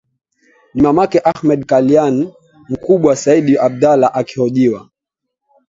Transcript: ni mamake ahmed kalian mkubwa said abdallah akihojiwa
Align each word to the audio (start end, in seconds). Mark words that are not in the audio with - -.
ni 0.73 0.81
mamake 0.81 1.21
ahmed 1.25 1.65
kalian 1.65 2.33
mkubwa 2.69 3.15
said 3.15 3.57
abdallah 3.59 4.11
akihojiwa 4.17 4.89